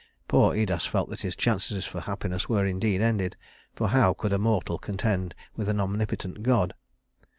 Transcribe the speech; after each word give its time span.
Poor 0.27 0.55
Idas 0.55 0.87
felt 0.87 1.11
that 1.11 1.21
his 1.21 1.35
chances 1.35 1.85
for 1.85 2.01
happiness 2.01 2.49
were 2.49 2.65
indeed 2.65 3.01
ended, 3.01 3.37
for 3.75 3.89
how 3.89 4.15
could 4.15 4.33
a 4.33 4.39
mortal 4.39 4.79
contend 4.79 5.35
with 5.55 5.69
an 5.69 5.79
omnipotent 5.79 6.41
god? 6.41 6.73